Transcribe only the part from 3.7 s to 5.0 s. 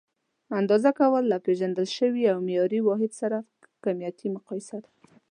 کمیتي مقایسه ده.